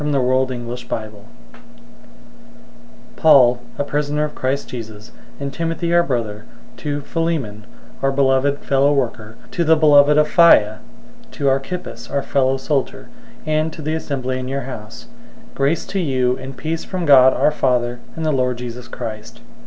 Book 0.03 0.07
57 0.13 0.65
Philemon 0.65 1.27
001:001 1.53 1.59
Paul, 3.17 3.61
a 3.77 3.83
prisoner 3.83 4.23
of 4.23 4.33
Christ 4.33 4.67
Jesus, 4.67 5.11
and 5.39 5.53
Timothy 5.53 5.93
our 5.93 6.01
brother, 6.01 6.45
to 6.77 7.01
Philemon, 7.01 7.67
our 8.01 8.11
beloved 8.11 8.61
fellow 8.61 8.91
worker, 8.93 9.35
001:002 9.49 9.51
to 9.51 9.63
the 9.63 9.75
beloved 9.75 10.17
Apphia, 10.17 10.79
to 11.29 11.49
Archippus, 11.49 12.09
our 12.09 12.23
fellow 12.23 12.57
soldier, 12.57 13.09
and 13.45 13.71
to 13.73 13.83
the 13.83 13.93
assembly 13.93 14.39
in 14.39 14.47
your 14.47 14.61
house: 14.61 15.05
001:003 15.51 15.53
Grace 15.53 15.85
to 15.85 15.99
you 15.99 16.35
and 16.35 16.57
peace 16.57 16.83
from 16.83 17.05
God 17.05 17.35
our 17.35 17.51
Father 17.51 17.99
and 18.15 18.25
the 18.25 18.31
Lord 18.31 18.57
Jesus 18.57 18.87
Christ. 18.87 19.41